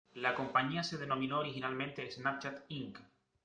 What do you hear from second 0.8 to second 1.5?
se denominó